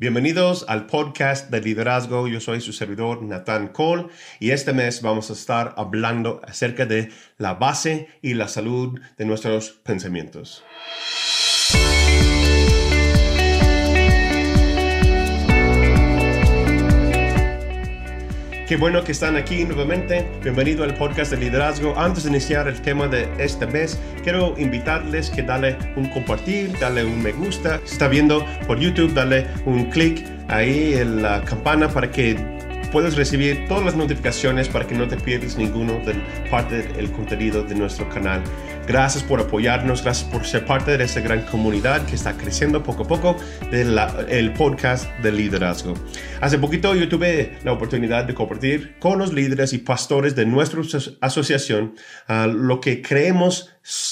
[0.00, 2.28] Bienvenidos al podcast de liderazgo.
[2.28, 4.06] Yo soy su servidor Nathan Cole
[4.38, 9.24] y este mes vamos a estar hablando acerca de la base y la salud de
[9.24, 10.62] nuestros pensamientos.
[18.68, 20.28] Qué bueno que están aquí nuevamente.
[20.42, 21.98] Bienvenido al podcast de liderazgo.
[21.98, 27.02] Antes de iniciar el tema de este mes, quiero invitarles que dale un compartir, dale
[27.02, 27.80] un me gusta.
[27.86, 32.36] Si está viendo por YouTube, dale un clic ahí en la campana para que
[32.92, 36.14] puedes recibir todas las notificaciones para que no te pierdas ninguno de
[36.50, 38.42] parte del contenido de nuestro canal.
[38.86, 43.02] Gracias por apoyarnos, gracias por ser parte de esta gran comunidad que está creciendo poco
[43.02, 43.36] a poco
[43.70, 45.94] del podcast de liderazgo.
[46.40, 50.80] Hace poquito yo tuve la oportunidad de compartir con los líderes y pastores de nuestra
[51.20, 51.94] asociación
[52.28, 53.70] uh, lo que creemos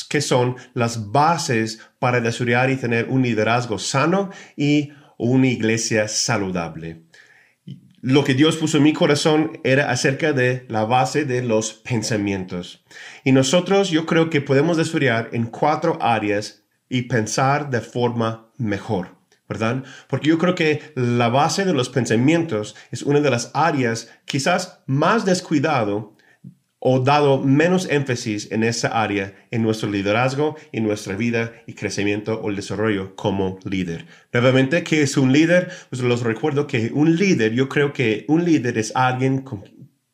[0.09, 7.05] que son las bases para desarrollar y tener un liderazgo sano y una iglesia saludable
[8.06, 12.85] lo que Dios puso en mi corazón era acerca de la base de los pensamientos.
[13.24, 19.16] Y nosotros yo creo que podemos desarrollar en cuatro áreas y pensar de forma mejor.
[19.49, 19.82] ¿verdad?
[20.07, 24.84] Porque yo creo que la base de los pensamientos es una de las áreas quizás
[24.87, 26.15] más descuidado
[26.79, 32.41] o dado menos énfasis en esa área en nuestro liderazgo, en nuestra vida y crecimiento
[32.43, 34.07] o desarrollo como líder.
[34.33, 35.71] Nuevamente, ¿qué es un líder?
[35.91, 39.45] Pues los recuerdo que un líder, yo creo que un líder es alguien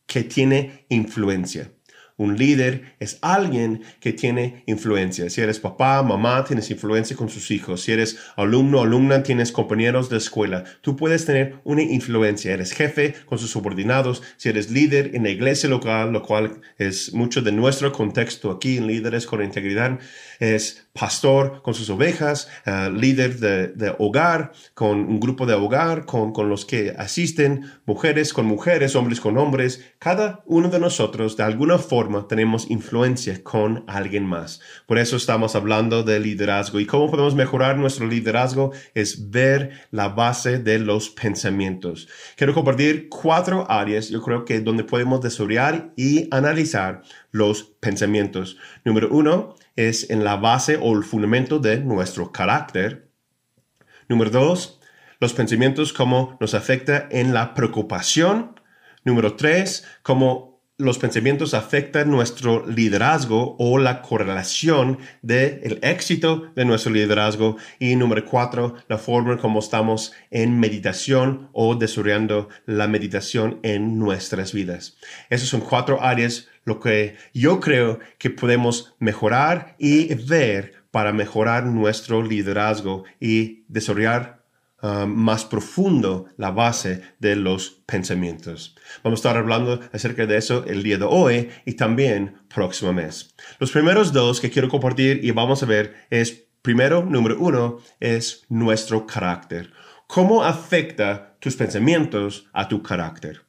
[0.06, 1.70] que tiene influencia.
[2.16, 5.28] Un líder es alguien que tiene influencia.
[5.30, 7.82] Si eres papá, mamá, tienes influencia con sus hijos.
[7.82, 10.64] Si eres alumno, alumna, tienes compañeros de escuela.
[10.82, 12.52] Tú puedes tener una influencia.
[12.52, 14.22] Eres jefe con sus subordinados.
[14.36, 18.76] Si eres líder en la iglesia local, lo cual es mucho de nuestro contexto aquí
[18.76, 19.98] en Líderes con Integridad,
[20.38, 26.04] es pastor con sus ovejas, uh, líder de, de, hogar, con un grupo de hogar,
[26.04, 29.92] con, con los que asisten, mujeres con mujeres, hombres con hombres.
[29.98, 34.60] Cada uno de nosotros, de alguna forma, tenemos influencia con alguien más.
[34.86, 36.78] Por eso estamos hablando de liderazgo.
[36.78, 38.72] ¿Y cómo podemos mejorar nuestro liderazgo?
[38.94, 42.08] Es ver la base de los pensamientos.
[42.36, 48.56] Quiero compartir cuatro áreas, yo creo que donde podemos desarrollar y analizar los pensamientos.
[48.84, 53.10] Número uno es en la base o el fundamento de nuestro carácter.
[54.08, 54.80] Número dos,
[55.20, 58.60] los pensamientos como nos afecta en la preocupación.
[59.04, 60.51] Número tres, cómo
[60.82, 67.56] los pensamientos afectan nuestro liderazgo o la correlación del el éxito de nuestro liderazgo.
[67.78, 74.52] Y número cuatro, la forma como estamos en meditación o desarrollando la meditación en nuestras
[74.52, 74.96] vidas.
[75.30, 81.64] Esas son cuatro áreas lo que yo creo que podemos mejorar y ver para mejorar
[81.64, 84.41] nuestro liderazgo y desarrollar
[84.82, 88.76] uh, más profundo la base de los pensamientos.
[89.02, 93.34] Vamos a estar hablando acerca de eso el día de hoy y también próximo mes.
[93.58, 98.44] Los primeros dos que quiero compartir y vamos a ver es, primero, número uno, es
[98.48, 99.72] nuestro carácter.
[100.06, 103.42] ¿Cómo afecta tus pensamientos a tu carácter?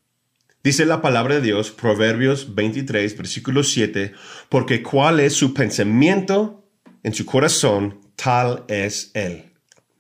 [0.64, 4.14] Dice la palabra de Dios, Proverbios 23, versículo 7,
[4.48, 6.64] porque cuál es su pensamiento
[7.04, 9.53] en su corazón, tal es él.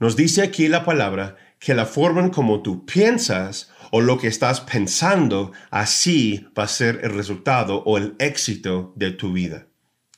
[0.03, 4.59] Nos dice aquí la palabra que la forma como tú piensas o lo que estás
[4.59, 9.69] pensando, así va a ser el resultado o el éxito de tu vida.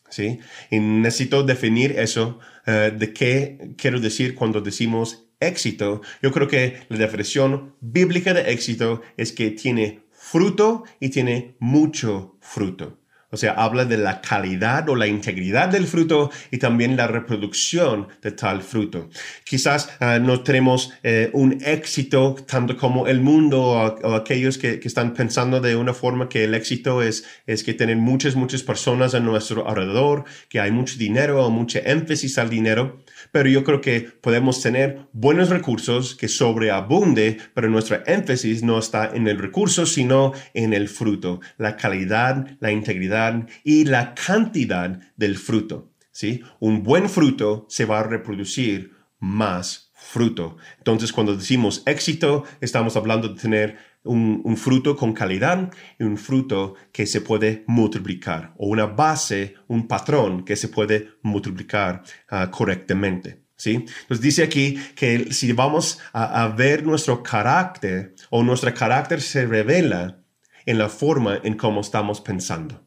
[0.10, 0.40] ¿Sí?
[0.72, 6.02] Y necesito definir eso, eh, de qué quiero decir cuando decimos éxito.
[6.20, 12.40] Yo creo que la definición bíblica de éxito es que tiene fruto y tiene mucho
[12.42, 13.05] fruto.
[13.36, 18.08] O sea, habla de la calidad o la integridad del fruto y también la reproducción
[18.22, 19.10] de tal fruto.
[19.44, 24.88] Quizás uh, no tenemos eh, un éxito tanto como el mundo o, aquellos que, que,
[24.88, 29.14] están pensando de una forma que el éxito es, es que tienen muchas, muchas personas
[29.16, 33.04] a nuestro alrededor, que hay mucho dinero o mucho énfasis al dinero
[33.36, 39.12] pero yo creo que podemos tener buenos recursos que sobreabunde, pero nuestra énfasis no está
[39.14, 45.38] en el recurso, sino en el fruto, la calidad, la integridad y la cantidad del
[45.38, 45.92] fruto.
[46.12, 46.44] ¿sí?
[46.62, 49.85] Un buen fruto se va a reproducir más
[50.16, 50.56] fruto.
[50.78, 56.76] Entonces, cuando decimos éxito, estamos hablando de tener un, fruto con calidad y un fruto
[56.94, 63.42] que se puede multiplicar o una base, un patrón que se puede multiplicar ah, correctamente.
[63.58, 63.74] ¿Sí?
[63.74, 69.46] Entonces dice aquí que si vamos a, a, ver nuestro carácter o nuestro carácter se
[69.46, 70.24] revela
[70.66, 72.86] en la forma en cómo estamos pensando.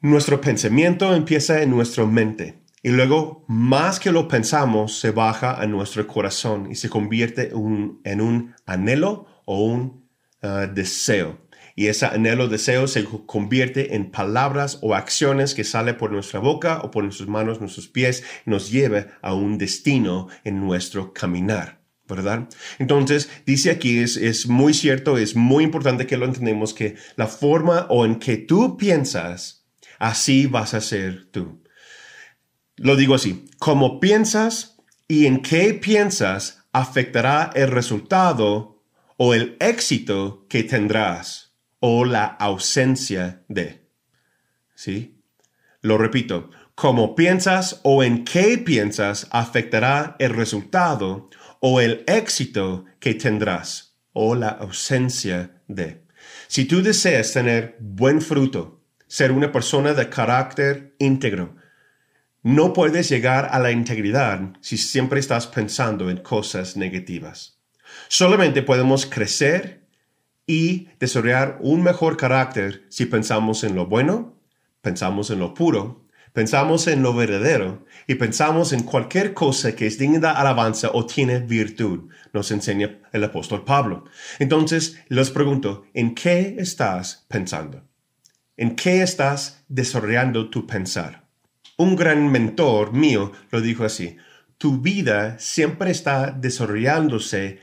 [0.00, 5.66] Nuestro pensamiento empieza en nuestra mente Y luego, más que lo pensamos, se baja a
[5.66, 10.08] nuestro corazón y se convierte en un anhelo o un
[10.42, 11.38] ah, deseo.
[11.76, 16.80] Y ese anhelo, deseo se convierte en palabras o acciones que sale por nuestra boca
[16.82, 21.80] o por nuestras manos, nuestros pies, y nos lleva a un destino en nuestro caminar.
[22.08, 22.48] ¿verdad?
[22.78, 27.26] Entonces, dice aquí, es, es muy cierto, es muy importante que lo entendemos, que la
[27.26, 29.66] forma o en que tú piensas,
[29.98, 31.61] así vas a ser tú.
[32.82, 34.76] Lo digo así, como piensas
[35.06, 38.82] y en qué piensas afectará el resultado
[39.16, 43.88] o el éxito que tendrás o la ausencia de.
[44.74, 45.22] ¿Sí?
[45.80, 51.30] Lo repito, como piensas o en qué piensas afectará el resultado
[51.60, 56.02] o el éxito que tendrás o la ausencia de.
[56.48, 61.61] Si tú deseas tener buen fruto, ser una persona de carácter íntegro,
[62.42, 67.58] no puedes llegar a la integridad si siempre estás pensando en cosas negativas.
[68.08, 69.86] Solamente podemos crecer
[70.46, 74.38] y desarrollar un mejor carácter si pensamos en lo bueno,
[74.80, 76.02] pensamos en lo puro
[76.32, 81.04] Pensamos en lo verdadero y pensamos en cualquier cosa que es digna de alabanza o
[81.04, 84.04] tiene virtud, nos enseña el apóstol Pablo.
[84.38, 87.86] Entonces, les pregunto, ¿en qué estás pensando?
[88.56, 91.21] ¿En qué estás desarrollando tu pensar?
[91.82, 94.16] Un gran mentor mío lo dijo así,
[94.56, 97.58] tu vida siempre está desarrollándose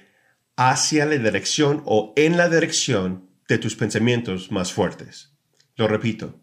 [0.57, 5.31] hacia la dirección o en la dirección de tus pensamientos más fuertes.
[5.77, 6.38] Lo repito,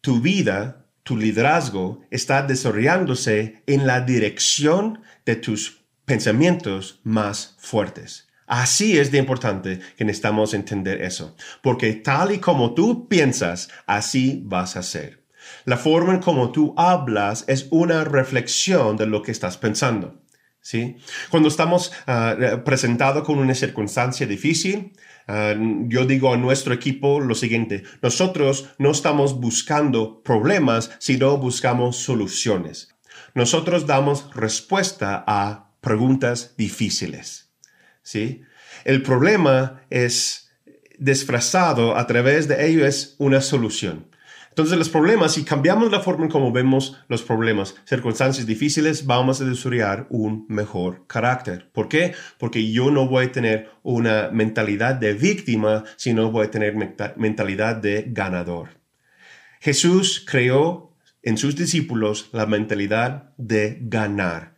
[0.00, 8.28] tu vida tu liderazgo está desarrollándose en la dirección de tus pensamientos más fuertes.
[8.46, 14.40] Así es de importante que necesitamos entender eso, porque tal y como tú piensas, así
[14.44, 15.19] vas a ser.
[15.64, 20.22] La forma en como tú hablas es una reflexión de lo que estás pensando.
[20.60, 20.96] ¿sí?
[21.30, 24.92] Cuando estamos uh, presentados con una circunstancia difícil,
[25.32, 25.54] Ah,
[25.86, 32.96] yo digo a nuestro equipo lo siguiente, nosotros no estamos buscando problemas, sino buscamos soluciones.
[33.34, 37.52] Nosotros damos respuesta a preguntas difíciles.
[38.02, 38.42] ¿sí?
[38.84, 40.50] El problema es
[40.98, 44.09] disfrazado a través de ello es una solución.
[44.60, 49.40] Entonces los problemas, si cambiamos la forma en cómo vemos los problemas, circunstancias difíciles, vamos
[49.40, 51.70] a desarrollar un mejor carácter.
[51.72, 52.12] ¿Por qué?
[52.36, 56.74] Porque yo no voy a tener una mentalidad de víctima, sino voy a tener
[57.16, 58.68] mentalidad de ganador.
[59.60, 64.49] Jesús creó en sus discípulos la mentalidad de ganar.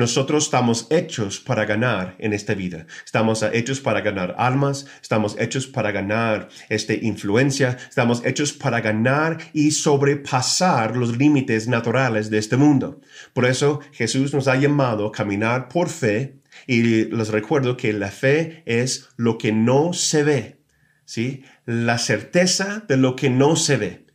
[0.00, 2.86] Nosotros estamos hechos para ganar en esta vida.
[3.04, 9.36] Estamos hechos para ganar almas, estamos hechos para ganar esta influencia, estamos hechos para ganar
[9.52, 13.02] y sobrepasar los límites naturales de este mundo.
[13.34, 18.10] Por eso Jesús nos ha llamado a caminar por fe y les recuerdo que la
[18.10, 20.62] fe es lo que no se ve,
[21.04, 21.44] ¿sí?
[21.66, 24.09] La certeza de lo que no se ve.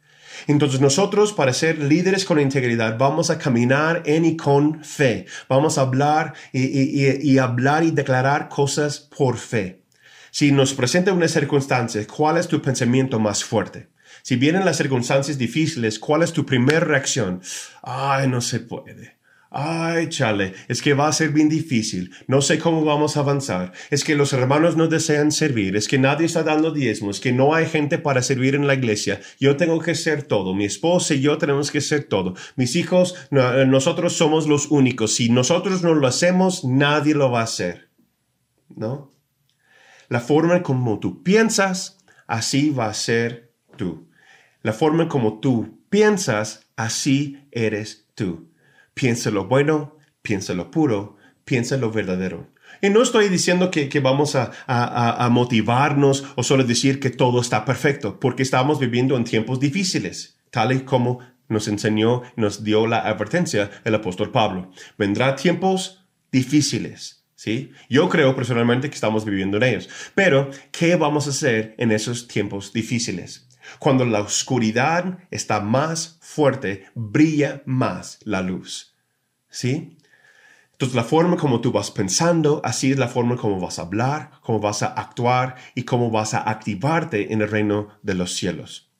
[0.48, 5.26] Entonces nosotros para ser líderes con integridad vamos a caminar en y con fe.
[5.50, 9.82] Vamos a hablar y, hablar y declarar cosas por fe.
[10.32, 13.90] Si nos presenta una circunstancia, ¿cuál es tu pensamiento más fuerte?
[14.22, 17.42] Si vienen las circunstancias difíciles, ¿cuál es tu primera reacción?
[17.84, 19.16] Ay, no se puede.
[19.52, 22.12] Ay, chale, es que va a ser bien difícil.
[22.28, 23.72] No sé cómo vamos a avanzar.
[23.90, 25.78] Es que los hermanos no desean servir.
[25.78, 27.18] Es que nadie está dando diezmos.
[27.18, 29.22] Es que no hay gente para servir en la iglesia.
[29.40, 30.54] Yo tengo que ser todo.
[30.54, 32.34] Mi esposa y yo tenemos que ser todo.
[32.56, 35.16] Mis hijos, nosotros somos los únicos.
[35.16, 37.90] Si nosotros no lo hacemos, nadie lo va a hacer.
[38.68, 39.12] ¿No?
[40.10, 41.98] La forma como tú piensas,
[42.28, 44.10] así va a ser tú.
[44.64, 48.52] La forma como tú piensas, así eres tú.
[48.96, 52.50] Piensa lo bueno, piensa lo puro, piensa lo verdadero.
[52.82, 57.66] Y no estoy diciendo que, vamos a, a, motivarnos o solo decir que todo está
[57.66, 63.00] perfecto, porque estamos viviendo en tiempos difíciles, tal y como nos enseñó, nos dio la
[63.00, 64.72] advertencia el apóstol Pablo.
[64.98, 67.72] Vendrá tiempos difíciles, ¿sí?
[67.90, 69.90] Yo creo personalmente que estamos viviendo en ellos.
[70.16, 73.48] Pero, ¿qué vamos a hacer en esos tiempos difíciles?
[73.80, 78.96] Cuando la oscuridad está más fuerte, brilla más la luz.
[79.50, 79.98] ¿Sí?
[80.74, 84.32] Entonces la forma como tú vas pensando, así es la forma como vas a hablar,
[84.42, 88.92] cómo vas a actuar y cómo vas a activarte en el reino de los cielos.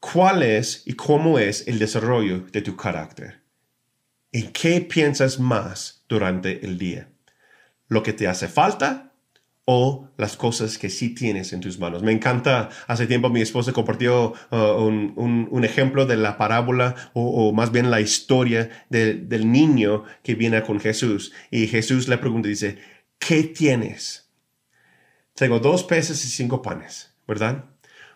[0.00, 3.42] ¿Cuál es y cómo es el desarrollo de tu carácter?
[4.32, 7.08] ¿En qué piensas más durante el día?
[7.88, 9.11] ¿Lo que te hace falta
[9.64, 12.02] o las cosas que sí tienes en tus manos.
[12.02, 17.70] Me encanta, hace tiempo mi esposa compartió uh, un, ejemplo de la parábola o, más
[17.70, 22.78] bien la historia del niño que viene con Jesús y Jesús le pregunta, dice,
[23.18, 24.30] ¿qué tienes?
[25.34, 27.64] Tengo dos peces y cinco panes, ¿verdad?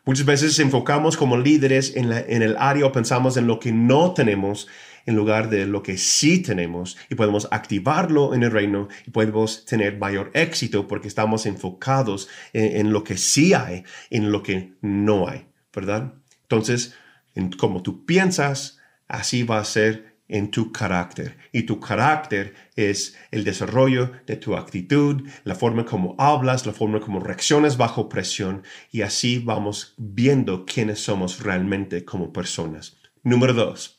[0.05, 4.13] Muchas veces enfocamos como líderes en, en el área o pensamos en lo que no
[4.13, 4.69] tenemos
[5.07, 9.65] en lugar de lo que sí tenemos y podemos activarlo en el reino y podemos
[9.65, 15.29] tener mayor éxito porque estamos enfocados en, lo que sí hay, en lo que no
[15.29, 16.15] hay, ¿verdad?
[16.43, 16.95] Entonces,
[17.35, 21.37] en, como tú piensas, así va a ser en tu carácter.
[21.53, 27.01] Y tu carácter es el desarrollo de tu actitud, la forma como hablas, la forma
[27.01, 28.63] como reaccionas bajo presión.
[28.91, 32.97] Y así vamos viendo quiénes somos realmente como personas.
[33.23, 33.96] Número dos,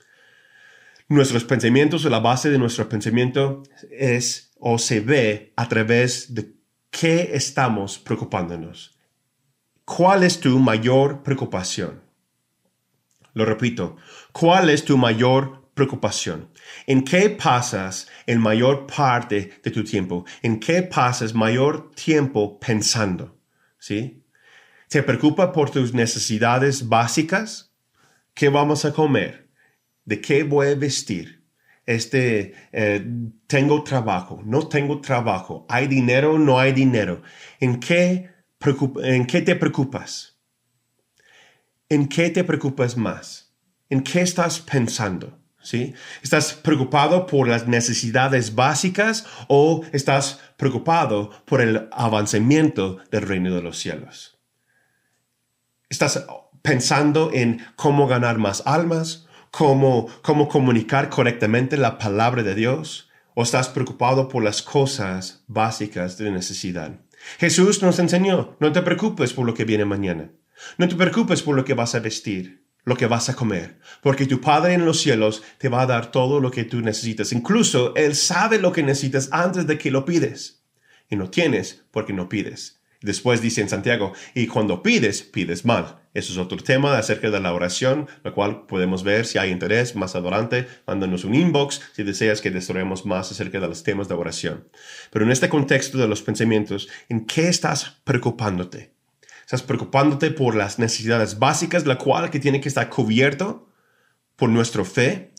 [1.10, 6.54] nuestros pensamientos o la base de nuestro pensamiento es o se ve a través de
[6.90, 8.98] qué estamos preocupándonos.
[9.86, 12.02] ¿Cuál es tu mayor preocupación?
[13.34, 13.96] Lo repito,
[14.32, 16.50] ¿cuál es tu mayor preocupación?
[16.88, 20.26] ¿En qué pasas el mayor parte de tu tiempo?
[20.42, 23.38] ¿En qué pasas mayor tiempo pensando?
[23.78, 24.24] ¿Sí?
[24.90, 27.72] ¿Te preocupa por tus necesidades básicas?
[28.34, 29.47] ¿Qué vamos a comer?
[30.08, 31.44] De qué voy a vestir.
[31.86, 33.06] Este, eh,
[33.46, 37.22] tengo trabajo, no tengo trabajo, hay dinero, no hay dinero.
[37.60, 38.30] ¿En qué,
[39.04, 40.40] ¿En qué te preocupas?
[41.90, 43.54] ¿En qué te preocupas más?
[43.90, 45.38] ¿En qué estás pensando?
[45.62, 45.94] ¿Sí?
[46.22, 53.62] ¿Estás preocupado por las necesidades básicas o estás preocupado por el avancamiento del reino de
[53.62, 54.40] los cielos?
[55.90, 56.26] ¿Estás
[56.62, 63.44] pensando en cómo ganar más almas cómo, cómo comunicar correctamente la palabra de Dios o
[63.44, 67.00] estás preocupado por las cosas básicas de necesidad.
[67.40, 70.32] Jesús nos enseñó, no te preocupes por lo que viene mañana.
[70.78, 74.26] No te preocupes por lo que vas a vestir, lo que vas a comer, porque
[74.26, 77.32] tu Padre en los cielos te va a dar todo lo que tú necesitas.
[77.32, 80.64] Incluso Él sabe lo que necesitas antes de que lo pides.
[81.10, 82.77] Y no tienes porque no pides.
[83.02, 86.00] Después dice en Santiago, y cuando pides, pides mal.
[86.16, 89.96] Eso es otro tema acerca de la oración, lo cual podemos ver si hay interés
[89.96, 90.68] más adelante.
[90.88, 94.68] Mándanos un inbox si deseas que desarrollemos más acerca de los temas de oración.
[95.12, 98.94] Pero en este contexto de los pensamientos, ¿en qué estás preocupándote?
[99.42, 103.70] ¿Estás preocupándote por las necesidades básicas, la cual que tiene que estar cubierto
[104.36, 105.34] por nuestra fe?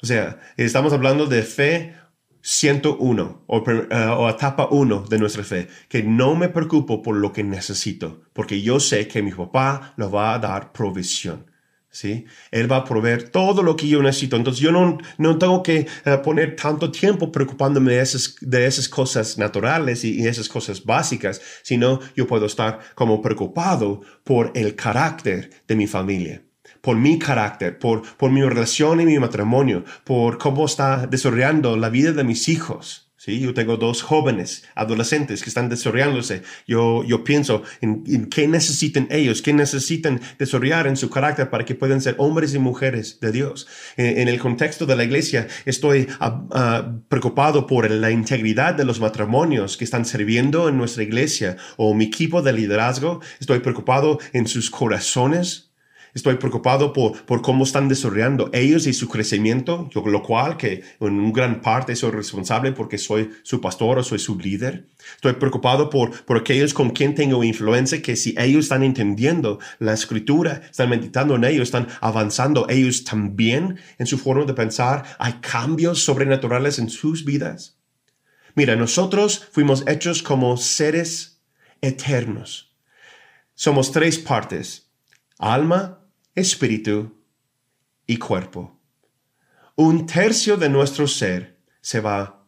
[0.00, 1.94] O sea, estamos hablando de fe
[2.42, 7.32] 101 o, eh, o, etapa 1 de nuestra fe, que no me preocupo por lo
[7.32, 11.46] que necesito, porque yo sé que mi papá lo va a dar provisión.
[11.92, 12.24] ¿Sí?
[12.52, 14.36] Él va a proveer todo lo que yo necesito.
[14.36, 18.88] Entonces yo no, no tengo que eh, poner tanto tiempo preocupándome de esas, de esas
[18.88, 24.76] cosas naturales y, y, esas cosas básicas, sino yo puedo estar como preocupado por el
[24.76, 26.42] carácter de mi familia
[26.80, 31.90] por mi carácter, por, por mi relación y mi matrimonio, por cómo está desarrollando la
[31.90, 33.10] vida de mis hijos.
[33.20, 36.40] Sí, yo tengo dos jóvenes, adolescentes que están desarrollándose.
[36.66, 41.74] Yo, yo pienso en, qué necesitan ellos, qué necesitan desarrollar en su carácter para que
[41.74, 43.68] puedan ser hombres y mujeres de Dios.
[43.98, 49.76] En, el contexto de la iglesia, estoy ah, preocupado por la integridad de los matrimonios
[49.76, 53.20] que están sirviendo en nuestra iglesia o mi equipo de liderazgo.
[53.38, 55.69] Estoy preocupado en sus corazones,
[56.14, 60.82] Estoy preocupado por, por cómo están desarrollando ellos y su crecimiento, yo, lo cual que
[61.00, 64.88] en gran parte soy responsable porque soy su pastor o soy su líder.
[65.14, 69.92] Estoy preocupado por, por aquellos con quien tengo influencia, que si ellos están entendiendo la
[69.92, 75.34] escritura, están meditando en ello, están avanzando ellos también en su forma de pensar, hay
[75.40, 77.76] cambios sobrenaturales en sus vidas.
[78.54, 81.40] Mira, nosotros fuimos hechos como seres
[81.80, 82.74] eternos.
[83.54, 84.90] Somos tres partes,
[85.38, 85.99] alma,
[86.40, 87.22] espíritu
[88.06, 88.78] y cuerpo.
[89.76, 92.44] Un tercio de nuestro ser se va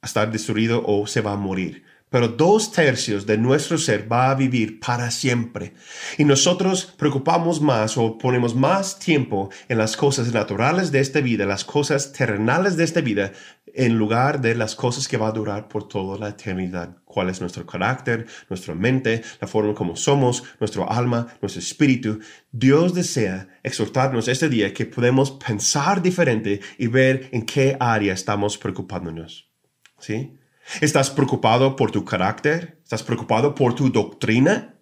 [0.00, 4.30] a estar destruido o se va a morir pero dos tercios de nuestro ser va
[4.30, 5.72] a vivir para siempre.
[6.18, 11.46] Y nosotros preocupamos más o ponemos más tiempo en las cosas naturales de esta vida,
[11.46, 13.32] las cosas terrenales de esta vida,
[13.74, 16.98] en lugar de las cosas que va a durar por toda la eternidad.
[17.06, 22.20] ¿Cuál es nuestro carácter, nuestra mente, la forma como somos, nuestro alma, nuestro espíritu?
[22.50, 28.58] Dios desea exhortarnos este día que podemos pensar diferente y ver en qué área estamos
[28.58, 29.50] preocupándonos.
[29.98, 30.36] ¿Sí?
[30.80, 32.78] ¿Estás preocupado por tu carácter?
[32.82, 34.76] ¿Estás preocupado por tu doctrina?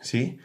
[0.00, 0.38] ¿Sí?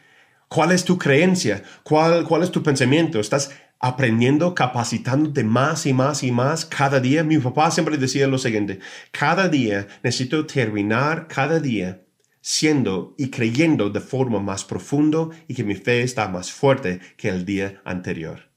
[0.47, 1.63] ¿Cuál es tu creencia?
[1.83, 3.19] ¿Cuál, cuál es tu pensamiento?
[3.19, 7.23] ¿Estás aprendiendo, capacitándote más y más y más cada día?
[7.23, 8.79] Mi papá siempre decía lo siguiente,
[9.11, 12.03] cada día necesito terminar cada día
[12.39, 17.29] siendo y creyendo de forma más profunda y que mi fe está más fuerte que
[17.29, 18.52] el día anterior.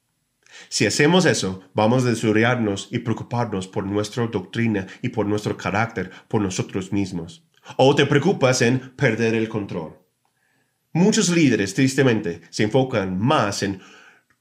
[0.68, 6.10] Si hacemos eso, vamos a desarrollarnos y preocuparnos por nuestra doctrina y por nuestro carácter,
[6.28, 7.46] por nosotros mismos.
[7.76, 9.98] O te preocupas en perder el control.
[10.92, 13.80] Muchos líderes, tristemente, se enfocan más en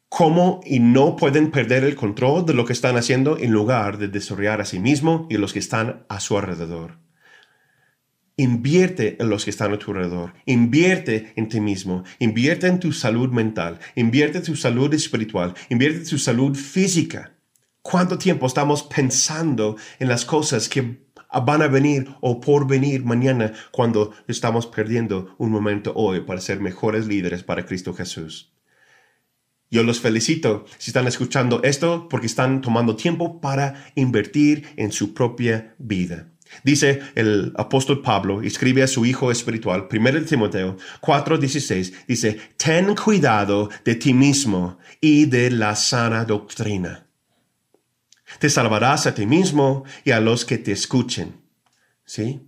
[0.10, 4.07] cómo y no pueden perder el control de lo que están haciendo en lugar de
[4.07, 7.04] desarrollar a sí mismo y a los que están a su alrededor.
[8.37, 10.33] Invierte en los que están a tu alrededor.
[10.45, 12.03] Invierte en ti mismo.
[12.19, 13.79] Invierte en tu salud mental.
[13.95, 15.53] Invierte en tu salud espiritual.
[15.69, 17.33] Invierte en tu salud física.
[17.81, 21.05] ¿Cuánto tiempo estamos pensando en las cosas que
[21.45, 26.59] van a venir o por venir mañana cuando estamos perdiendo un momento hoy para ser
[26.59, 28.51] mejores líderes para Cristo Jesús?
[29.71, 35.13] Yo los felicito si están escuchando esto porque están tomando tiempo para invertir en su
[35.13, 36.31] propia vida.
[36.63, 43.69] Dice el apóstol Pablo, escribe a su hijo espiritual, 1 Timoteo 4:16, dice, ten cuidado
[43.83, 47.07] de ti mismo y de la sana doctrina.
[48.39, 51.41] Te salvarás a ti mismo y a los que te escuchen.
[52.05, 52.41] ¿Sí?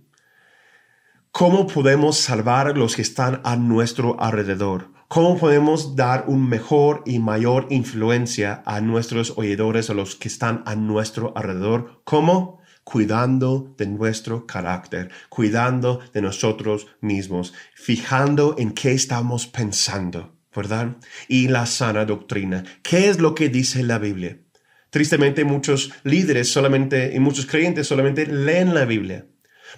[1.30, 4.92] ¿Cómo podemos salvar a los que están a nuestro alrededor?
[5.08, 10.62] ¿Cómo podemos dar un mejor y mayor influencia a nuestros oidores, a los que están
[10.66, 12.02] a nuestro alrededor?
[12.04, 12.57] ¿Cómo?
[12.88, 20.96] Cuidando de nuestro carácter, cuidando de nosotros mismos, fijando en qué estamos pensando, ¿verdad?
[21.28, 22.64] Y la sana doctrina.
[22.82, 24.38] ¿Qué es lo que dice la Biblia?
[24.88, 29.26] Tristemente muchos líderes solamente y muchos creyentes solamente leen la Biblia.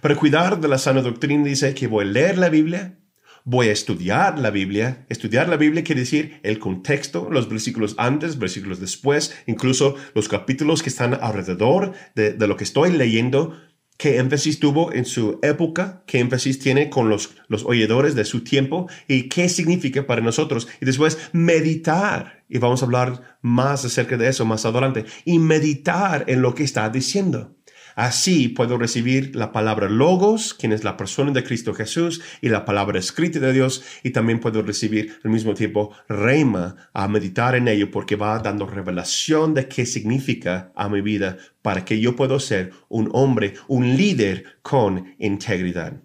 [0.01, 2.97] Para cuidar de la sana doctrina dice que voy a leer la Biblia,
[3.45, 5.07] voy a estudiar la Biblia.
[5.09, 10.83] Estudiar la Biblia quiere decir el contexto, los versículos antes, versículos después, incluso los capítulos
[10.83, 13.57] que están alrededor de, lo que estoy leyendo,
[13.97, 18.43] qué énfasis tuvo en su época, qué énfasis tiene con los, los oidores de su
[18.43, 20.69] tiempo y qué significa para nosotros.
[20.81, 26.25] Y después meditar, y vamos a hablar más acerca de eso más adelante, y meditar
[26.29, 27.57] en lo que está diciendo.
[27.97, 32.65] Así puedo recibir la palabra logos, quien es la persona de Cristo Jesús, y la
[32.65, 37.69] palabra escrita de Dios, y también puedo recibir al mismo tiempo reima a meditar en
[37.69, 42.39] ello porque va dando revelación de qué significa a mi vida para que yo pueda
[42.41, 46.01] ser un hombre, un líder con integridad.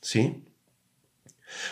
[0.00, 0.45] ¿Sí?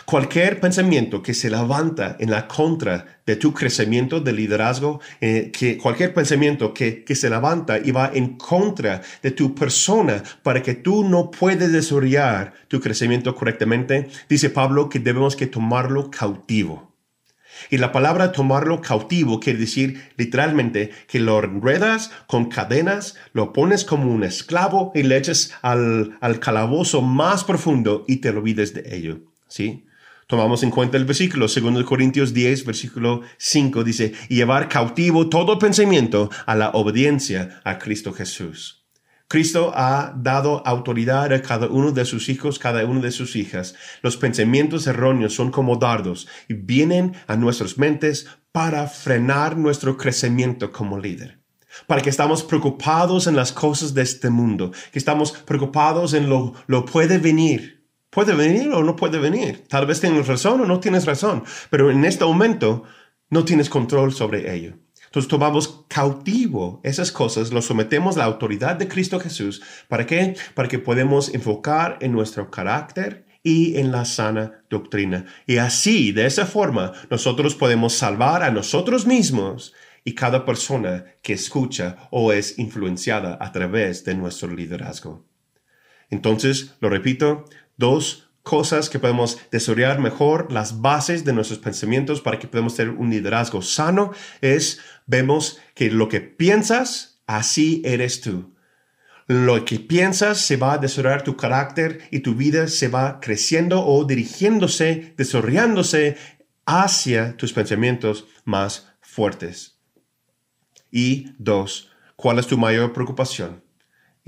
[0.05, 5.77] Cualquier pensamiento que se levanta en la contra de tu crecimiento de liderazgo, eh, que
[5.77, 10.75] cualquier pensamiento que, que se levanta y va en contra de tu persona para que
[10.75, 16.95] tú no puedas desarrollar tu crecimiento correctamente, dice Pablo que debemos que tomarlo cautivo.
[17.69, 23.85] Y la palabra tomarlo cautivo quiere decir literalmente que lo enredas con cadenas, lo pones
[23.85, 28.95] como un esclavo y le echas al, al calabozo más profundo y te olvides de
[28.95, 29.34] ello.
[30.27, 35.59] Tomamos en cuenta el versículo, 2 Corintios 10, versículo 5, dice, y llevar cautivo todo
[35.59, 38.85] pensamiento a la obediencia a Cristo Jesús.
[39.27, 43.75] Cristo ha dado autoridad a cada uno de sus hijos, cada una de sus hijas.
[44.01, 50.71] Los pensamientos erróneos son como dardos y vienen a nuestras mentes para frenar nuestro crecimiento
[50.71, 51.39] como líder.
[51.87, 56.53] Para que estamos preocupados en las cosas de este mundo, que estamos preocupados en lo,
[56.67, 57.84] lo puede venir,
[58.15, 59.65] Puede venir o no puede venir.
[59.67, 62.85] Tal vez tienes razón o no tienes razón, pero en este momento
[63.29, 64.75] no tienes control sobre ello.
[65.03, 69.61] Entonces tomamos cautivo esas cosas, lo sometemos a la autoridad de Cristo Jesús.
[69.89, 70.37] ¿Para qué?
[70.53, 75.25] Para que podamos enfocar en nuestro carácter y en la sana doctrina.
[75.45, 79.73] Y así, de esa forma, nosotros podemos salvar a nosotros mismos
[80.05, 85.25] y cada persona que escucha o es influenciada a través de nuestro liderazgo.
[86.09, 87.45] Entonces, lo repito,
[87.77, 92.93] dos cosas que podemos desarrollar mejor, las bases de nuestros pensamientos para que podamos tener
[92.93, 98.53] un liderazgo sano, es, vemos que lo que piensas, así eres tú.
[99.27, 103.83] Lo que piensas se va a desarrollar tu carácter y tu vida se va creciendo
[103.83, 106.15] o dirigiéndose, desarrollándose
[106.67, 109.79] hacia tus pensamientos más fuertes.
[110.91, 113.64] Y dos, ¿cuál es tu mayor preocupación?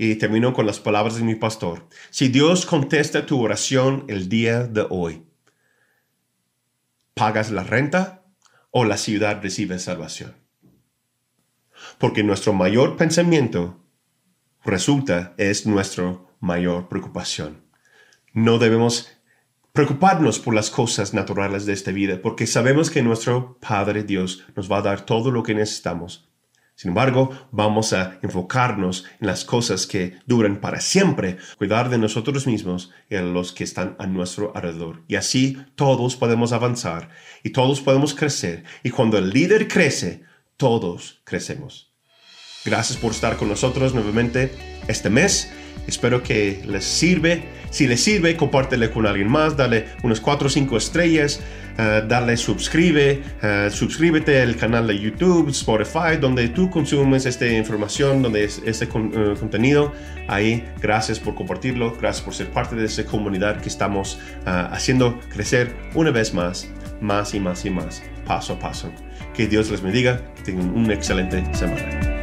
[0.00, 1.88] Y termino con las palabras de mi pastor.
[2.10, 5.24] Si Dios contesta tu oración el día de hoy,
[7.14, 8.22] ¿pagas la renta
[8.70, 10.36] o la ciudad recibe salvación?
[11.98, 13.84] Porque nuestro mayor pensamiento
[14.64, 17.64] resulta es nuestra mayor preocupación.
[18.32, 19.08] No debemos
[19.72, 24.70] preocuparnos por las cosas naturales de esta vida, porque sabemos que nuestro Padre Dios nos
[24.70, 26.27] va a dar todo lo que necesitamos
[26.78, 32.46] Sin embargo, vamos a enfocarnos en las cosas que duran para siempre, cuidar de nosotros
[32.46, 35.02] mismos y de los que están a nuestro alrededor.
[35.08, 37.10] Y así todos podemos avanzar
[37.42, 38.62] y todos podemos crecer.
[38.84, 40.22] Y cuando el líder crece,
[40.56, 41.92] todos crecemos.
[42.64, 44.52] Gracias por estar con nosotros nuevamente
[44.86, 45.50] este mes.
[45.86, 47.42] Espero que les sirve.
[47.70, 51.40] Si les sirve, compártelo con alguien más, dale unas 4 o 5 estrellas,
[51.78, 58.22] uh, dale suscribe, uh, suscríbete al canal de YouTube, Spotify, donde tú consumes esta información,
[58.22, 59.92] donde es este con, uh, contenido.
[60.28, 65.74] Ahí, gracias por compartirlo, gracias por ser parte de esta comunidad que estamos haciendo crecer
[65.94, 66.68] una vez más,
[67.00, 68.90] más y más y más, paso a paso.
[69.34, 72.17] Que Dios les bendiga, tengan una excelente semana.